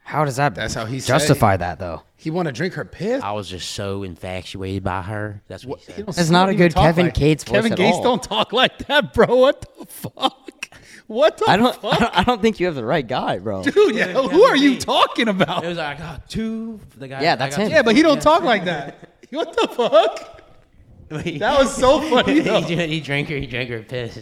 [0.03, 2.03] How does that That's how he said justify that though?
[2.17, 3.23] He want to drink her piss.
[3.23, 5.43] I was just so infatuated by her.
[5.49, 6.09] That's what, he He said.
[6.09, 8.03] It's he not don't a good Kevin like- Gates voice Kevin at Gates all.
[8.03, 9.35] don't talk like that, bro.
[9.37, 10.69] What the fuck?
[11.09, 12.19] What the I don't, I don't.
[12.19, 13.63] I don't think you have the right guy, bro.
[13.63, 15.65] Dude, yeah, who are you talking about?
[15.65, 16.81] It was like, I got two.
[16.99, 17.69] The guy, Yeah, I that's got him.
[17.69, 19.11] two- Yeah, but he don't talk like that.
[19.31, 20.36] What the fuck?
[21.09, 22.61] That was so funny though.
[22.63, 23.37] he, drank- he drank her.
[23.37, 24.19] He drank her piss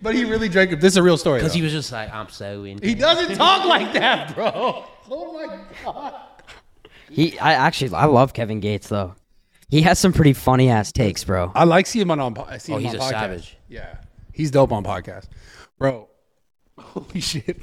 [0.00, 0.80] But he really drank it.
[0.80, 1.40] This is a real story.
[1.40, 2.86] because he was just like, I'm so into.
[2.86, 4.84] He doesn't talk like that, bro.
[5.10, 6.14] Oh my god.
[7.10, 9.14] He, I actually, I love Kevin Gates though.
[9.68, 11.50] He has some pretty funny ass takes, bro.
[11.54, 12.36] I like seeing him on.
[12.46, 13.10] I see Oh, him he's on a podcast.
[13.10, 13.56] savage.
[13.68, 13.96] Yeah,
[14.32, 15.28] he's dope on podcast,
[15.78, 16.08] bro.
[16.78, 17.62] Holy shit!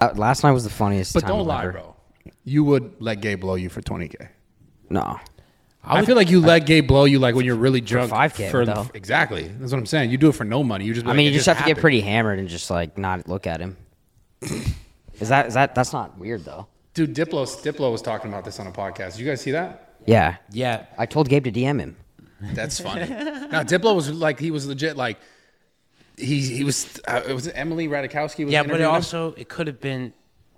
[0.00, 1.12] Uh, last night was the funniest.
[1.14, 1.72] But time don't lie, ever.
[1.72, 1.96] bro.
[2.44, 4.28] You would let Gabe blow you for twenty k.
[4.90, 5.18] No,
[5.88, 8.12] I, feel like you let Gabe blow you like when you're really drunk.
[8.12, 8.88] 5K for though.
[8.94, 9.48] exactly.
[9.48, 10.10] That's what I'm saying.
[10.10, 10.84] You do it for no money.
[10.84, 11.06] You just.
[11.06, 13.46] I mean it you just have to get pretty hammered and just like not look
[13.46, 13.76] at him.
[15.20, 16.66] Is that is that that's not weird though?
[16.94, 19.12] Dude, Diplo Diplo was talking about this on a podcast.
[19.12, 19.94] Did you guys see that?
[20.06, 21.96] Yeah, Yeah, I told Gabe to DM him.
[22.40, 23.08] That's funny.
[23.08, 25.18] now Diplo was like he was legit like
[26.16, 29.66] he he was uh, it was Emily Ratajkowski was yeah, but it also it could
[29.66, 30.12] have been.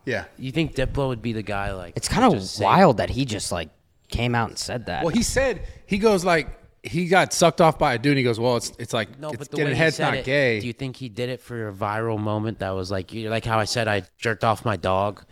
[0.04, 0.24] yeah.
[0.38, 1.94] You think Diplo would be the guy like?
[1.96, 3.70] It's kind of just say- wild that he just like
[4.10, 5.04] came out and said that.
[5.04, 6.48] Well, he said he goes like
[6.82, 8.12] he got sucked off by a dude.
[8.12, 9.96] And he goes, well, it's it's like No, it's but the getting way he head's
[9.96, 10.60] said not it, gay.
[10.60, 13.44] Do you think he did it for a viral moment that was like, you like
[13.44, 15.22] how I said I jerked off my dog?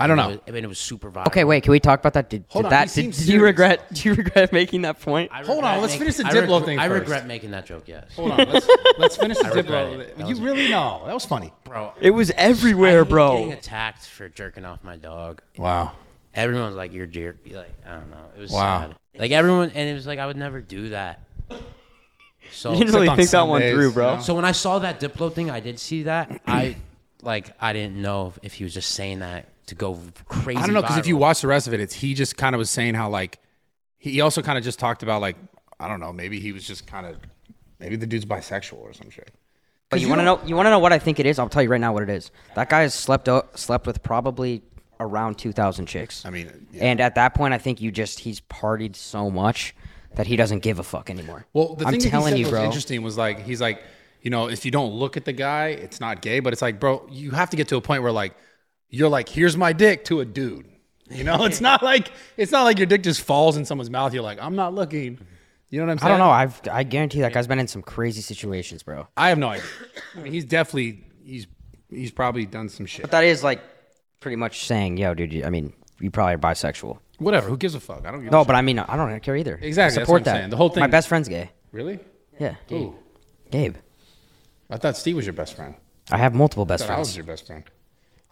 [0.00, 0.28] I don't know.
[0.28, 1.26] was- I mean, it was super viral.
[1.26, 2.30] okay, wait, can we talk about that?
[2.30, 3.42] Did, Hold did on, that did, seems did you serious.
[3.46, 3.92] regret?
[3.94, 5.32] Do you regret making that point?
[5.34, 7.00] I Hold on, let's finish the I Diplo regret- thing I first.
[7.00, 7.82] regret making that joke.
[7.88, 8.04] Yes.
[8.14, 9.98] Hold on, let's let's finish the regret Diplo.
[9.98, 10.16] it.
[10.18, 11.52] That You was- really know that was funny.
[11.64, 11.94] bro.
[12.00, 13.38] It was I everywhere, hate bro.
[13.38, 15.42] Getting attacked for jerking off my dog.
[15.56, 15.92] Wow.
[16.38, 18.24] Everyone's like, "You're jerk." Like, I don't know.
[18.36, 18.80] It was Wow.
[18.88, 18.96] sad.
[19.20, 21.20] Like everyone, and it was like I would never do that.
[22.50, 24.16] So, You didn't really on think that one Sundays, through, you bro.
[24.16, 24.22] know?
[24.22, 26.40] so when I saw that Diplo thing, I did see that.
[26.46, 26.76] I
[27.20, 29.98] like I didn't know if he was just saying that to go
[30.28, 30.58] crazy.
[30.58, 31.20] I don't know because if you viral.
[31.20, 33.38] watch the rest of it, it's he just kind of was saying how like
[33.98, 35.36] he also kind of just talked about like
[35.78, 37.16] I don't know maybe he was just kind of
[37.80, 39.30] maybe the dude's bisexual or some shit.
[39.90, 40.40] But you want to know?
[40.46, 41.38] You want to know what I think it is?
[41.38, 42.30] I'll tell you right now what it is.
[42.54, 44.62] That guy has slept o- slept with probably
[45.00, 46.24] around two thousand chicks.
[46.24, 46.84] I mean, yeah.
[46.84, 49.74] and at that point, I think you just he's partied so much
[50.14, 51.46] that he doesn't give a fuck anymore.
[51.52, 52.64] Well, the I'm thing telling that he you, said was bro.
[52.66, 53.82] interesting was like he's like,
[54.22, 56.40] you know, if you don't look at the guy, it's not gay.
[56.40, 58.34] But it's like, bro, you have to get to a point where like
[58.88, 60.66] you're like, here's my dick to a dude.
[61.10, 64.12] You know, it's not like it's not like your dick just falls in someone's mouth.
[64.12, 65.18] You're like, I'm not looking.
[65.70, 66.12] You know what I'm saying?
[66.14, 66.32] I don't know.
[66.32, 69.06] I've I guarantee that guy's been in some crazy situations, bro.
[69.16, 69.64] I have no idea.
[70.16, 71.46] I mean, he's definitely he's
[71.90, 73.02] he's probably done some shit.
[73.02, 73.60] But that is like
[74.20, 75.32] pretty much saying, yo, dude.
[75.32, 76.98] you- I mean, you probably are bisexual.
[77.18, 77.48] Whatever.
[77.48, 78.06] Who gives a fuck?
[78.06, 78.20] I don't.
[78.20, 79.58] Give a No, but I mean, I don't care either.
[79.60, 80.36] Exactly, I support that.
[80.36, 80.50] saying.
[80.50, 80.80] The whole thing.
[80.82, 81.50] My best friend's gay.
[81.72, 81.98] really,
[82.38, 82.54] Yeah.
[82.68, 82.94] Who?
[83.50, 83.76] Gabe.
[84.70, 85.74] I thought Steve was your best friend.
[86.10, 87.16] I have multiple best I thought I was friends.
[87.16, 87.64] your best friend.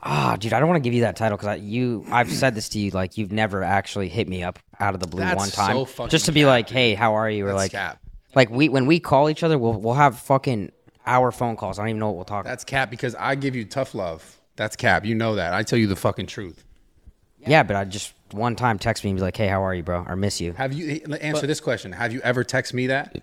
[0.02, 2.04] Ah, dude, I don't want to give you that title because you.
[2.12, 5.06] I've said this to you, like you've never actually hit me up out of the
[5.06, 7.44] blue That's one time, so just to be cap, like, hey, how are you?
[7.44, 7.98] Or That's like, cap.
[8.34, 10.70] like we when we call each other, we'll we'll have fucking
[11.06, 11.78] hour phone calls.
[11.78, 12.42] I don't even know what we'll talk.
[12.44, 12.50] About.
[12.50, 14.38] That's cap because I give you tough love.
[14.56, 15.04] That's cap.
[15.04, 15.52] You know that.
[15.54, 16.64] I tell you the fucking truth.
[17.46, 19.82] Yeah, but I just one time text me and be like, hey, how are you,
[19.84, 20.04] bro?
[20.08, 20.52] I miss you.
[20.54, 21.92] Have you answer this question?
[21.92, 23.22] Have you ever text me that?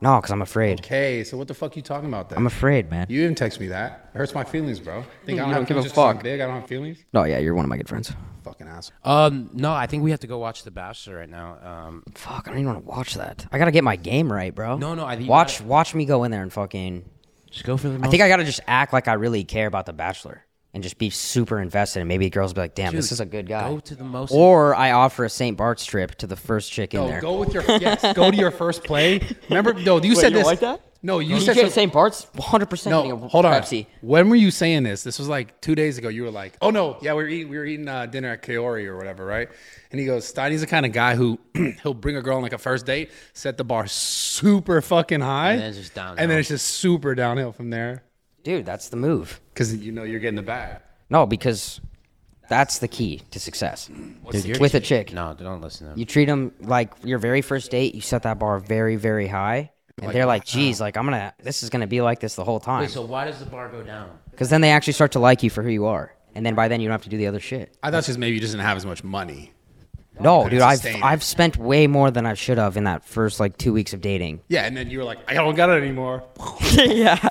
[0.00, 0.80] No, because I'm afraid.
[0.80, 2.36] Okay, so what the fuck are you talking about then?
[2.38, 3.06] I'm afraid, man.
[3.08, 4.10] you didn't text me that.
[4.14, 5.04] It hurts my feelings, bro.
[5.24, 6.22] Think I don't, You have don't give a feelings just 'cause I'm fuck.
[6.22, 6.98] Big, I don't have feelings.
[7.14, 8.12] No, yeah, you're one of my good friends.
[8.44, 8.94] Fucking asshole.
[9.04, 11.56] Um, no, I think we have to go watch The Bachelor right now.
[11.62, 13.46] Um, Fuck, I don't even want to watch that.
[13.50, 14.76] I gotta get my game right, bro.
[14.76, 17.04] No, no, I think you watch gotta- watch me go in there and fucking.
[17.50, 18.04] just go for the.
[18.06, 20.42] I think I gotta just act like I really care about the Bachelor
[20.76, 23.18] and just be super invested, and maybe the girls will be like, "Damn, this is
[23.18, 25.56] a good guy." go to the most- Or I offer a St.
[25.56, 27.20] Bart's trip to the first chick in No, there.
[27.22, 28.02] go with your yes.
[28.14, 29.20] Go to your first play.
[29.48, 30.46] Remember, no, you said you this.
[30.46, 30.82] like that?
[31.02, 31.92] No, you You said get some- St.
[31.92, 33.52] Bart's 100 percent No, hold on.
[33.62, 33.86] Pepsi.
[34.02, 35.02] When were you saying this?
[35.02, 36.08] This was like two days ago.
[36.08, 38.42] You were like, "Oh no, yeah, we were eating, we were eating uh, dinner at
[38.42, 39.48] Kaori or whatever, right?"
[39.92, 41.38] And he goes, "Steiny's the kind of guy who
[41.82, 45.52] he'll bring a girl on like a first date, set the bar super fucking high,
[45.52, 46.16] And then it's just downhill.
[46.22, 48.02] and then it's just super downhill from there
[48.46, 49.40] Dude, that's the move.
[49.52, 50.80] because you know you're getting the bag."
[51.10, 51.80] No, because
[52.48, 53.88] that's the key to success.
[54.30, 55.12] Dude, you're- with a chick.
[55.12, 55.98] No, don't listen to him.
[55.98, 57.96] You treat them like your very first date.
[57.96, 60.58] You set that bar very, very high, and they're like, uh-huh.
[60.58, 63.02] "Geez, like I'm gonna, this is gonna be like this the whole time." Wait, so
[63.02, 64.10] why does the bar go down?
[64.30, 66.68] Because then they actually start to like you for who you are, and then by
[66.68, 67.76] then you don't have to do the other shit.
[67.82, 69.52] I thought just maybe you just didn't have as much money.
[70.20, 71.04] No, dude, I've sustain it.
[71.04, 74.00] I've spent way more than I should have in that first like two weeks of
[74.00, 74.40] dating.
[74.48, 76.22] Yeah, and then you were like, "I don't got it anymore."
[76.72, 77.28] yeah.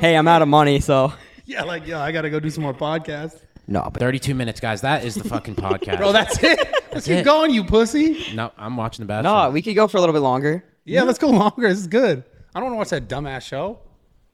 [0.00, 1.12] hey, I'm out of money, so
[1.46, 3.40] yeah, like yeah, I got to go do some more podcasts.
[3.66, 4.80] no, but 32 minutes, guys.
[4.82, 5.98] That is the fucking podcast.
[5.98, 6.58] Bro, that's it.
[6.92, 7.24] Let's keep it.
[7.24, 8.34] going, you pussy.
[8.34, 9.30] no, I'm watching The Bachelor.
[9.48, 10.64] no, we could go for a little bit longer.
[10.84, 11.68] Yeah, let's go longer.
[11.68, 12.24] This is good.
[12.54, 13.78] I don't want to watch that dumbass show.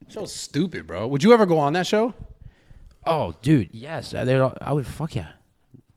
[0.01, 1.07] That show's stupid, bro.
[1.07, 2.13] Would you ever go on that show?
[3.07, 4.13] Oh, dude, yes.
[4.13, 5.29] uh, they're all- I would fuck yeah.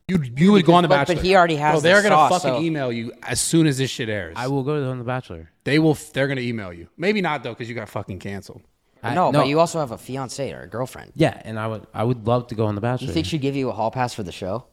[0.06, 2.42] You you would go on the But- but he already has Bro, they're gonna sauce,
[2.42, 4.34] fucking so- email you as soon as this shit airs.
[4.36, 5.50] I will go on The Bachelor.
[5.64, 5.96] They will.
[6.12, 6.88] They're gonna email you.
[6.98, 8.60] Maybe not though, because you got fucking canceled.
[9.02, 11.12] I- no, but you also have a fiance or a girlfriend.
[11.14, 13.06] Yeah, and I would I would love to go on The Bachelor.
[13.06, 14.66] You think she'd give you a hall pass for the show?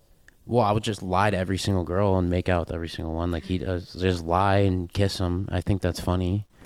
[0.45, 3.13] well, I would just lie to every single girl and make out with every single
[3.13, 3.93] one like he does.
[3.93, 5.47] Just lie and kiss them.
[5.49, 6.45] I think that's funny.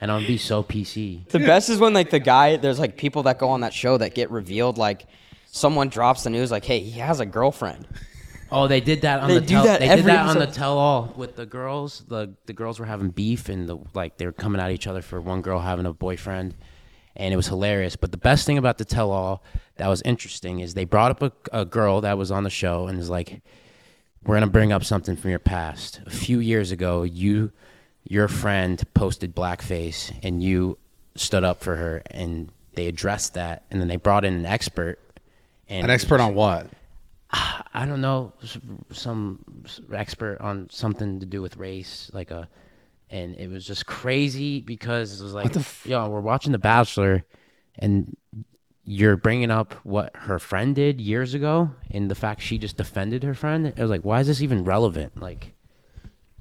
[0.00, 1.28] and I'd be so PC.
[1.28, 3.98] The best is when like the guy, there's like people that go on that show
[3.98, 4.78] that get revealed.
[4.78, 5.06] Like
[5.46, 7.86] someone drops the news, like, "Hey, he has a girlfriend."
[8.50, 10.36] Oh, they did that on They the do tell, that they did every that on
[10.36, 10.58] the episode.
[10.58, 12.04] tell all with the girls.
[12.06, 15.02] The the girls were having beef and the like they were coming at each other
[15.02, 16.54] for one girl having a boyfriend.
[17.16, 17.96] And it was hilarious.
[17.96, 19.42] But the best thing about the tell all
[19.76, 22.86] that was interesting is they brought up a, a girl that was on the show
[22.88, 23.40] and is like,
[24.24, 26.00] We're gonna bring up something from your past.
[26.06, 27.50] A few years ago, you
[28.04, 30.78] your friend posted blackface and you
[31.16, 35.00] stood up for her and they addressed that and then they brought in an expert
[35.68, 36.68] and An expert on what?
[37.30, 38.32] I don't know,
[38.92, 39.44] some
[39.92, 42.48] expert on something to do with race, like a,
[43.10, 47.24] and it was just crazy because it was like, f- yo, we're watching The Bachelor,
[47.78, 48.16] and
[48.84, 53.24] you're bringing up what her friend did years ago, and the fact she just defended
[53.24, 53.66] her friend.
[53.66, 55.20] It was like, why is this even relevant?
[55.20, 55.52] Like,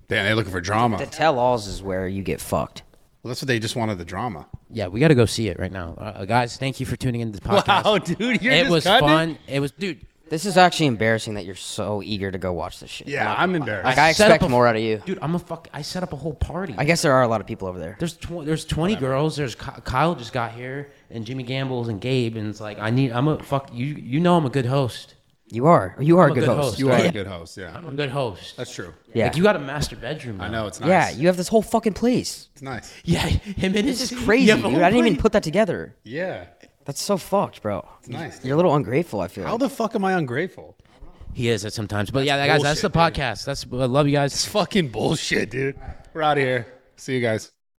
[0.08, 0.98] Damn, they're looking for drama.
[0.98, 2.84] The tell-alls is where you get fucked.
[3.26, 4.46] Well, that's what they just wanted the drama.
[4.70, 6.58] yeah, we got to go see it right now, uh, guys.
[6.58, 7.84] Thank you for tuning into the podcast.
[7.84, 9.12] Wow, dude, you're it just was cutting it?
[9.12, 9.38] fun.
[9.48, 10.06] It was, dude.
[10.30, 13.08] This is actually embarrassing that you're so eager to go watch this shit.
[13.08, 13.86] Yeah, I'm embarrassed.
[13.86, 15.02] Like I set up expect a- more out of you.
[15.08, 15.68] Dude, I'm a fuck.
[15.74, 16.76] I set up a whole party.
[16.78, 17.96] I guess there are a lot of people over there.
[17.98, 19.36] There's tw- there's 20 girls.
[19.36, 22.92] There's Ky- Kyle just got here, and Jimmy Gambles and Gabe, and it's like I
[22.92, 23.12] need.
[23.12, 23.74] I'm a fuck.
[23.74, 25.14] You you know I'm a good host.
[25.48, 25.96] You are.
[26.00, 26.80] You are I'm a good, host.
[26.80, 27.06] You are yeah.
[27.06, 27.56] a good host.
[27.56, 28.58] Yeah, I'm a good host.
[28.58, 28.94] that's true.
[29.14, 29.26] Yeah.
[29.26, 30.42] Like you got a master bedroom.
[30.42, 30.90] I know it's nice.
[30.90, 32.50] Yeah, you have this whole fucking place.
[32.54, 32.92] it's nice.
[33.04, 34.82] Yeah, him and This is crazy, you dude.
[34.82, 35.96] I didn't even put that together.
[36.04, 36.46] Yeah.
[36.86, 37.88] That's so fucked, bro.
[38.00, 38.46] It's nice, dude.
[38.46, 39.22] You're a little ungrateful.
[39.22, 39.44] I feel.
[39.46, 39.60] How Like.
[39.62, 40.76] the fuck am I ungrateful?
[41.34, 43.46] He is at sometimes, but yeah, guys, that's the bullshit, podcast.
[43.46, 44.34] That's I love you guys.
[44.34, 45.78] It's fucking bullshit, dude.
[46.14, 46.66] We're out of here.
[46.96, 47.52] See you guys.